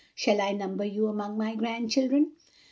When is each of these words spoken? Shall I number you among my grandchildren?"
Shall 0.15 0.41
I 0.41 0.51
number 0.53 0.83
you 0.83 1.05
among 1.05 1.37
my 1.37 1.53
grandchildren?" 1.53 2.31